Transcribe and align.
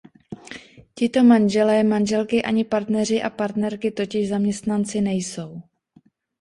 Tito 0.95 1.23
manželé, 1.23 1.83
manželky 1.83 2.43
ani 2.43 2.63
partneři 2.63 3.21
a 3.21 3.29
partnerky 3.29 3.91
totiž 3.91 4.29
zaměstnanci 4.29 5.01
nejsou. 5.01 5.61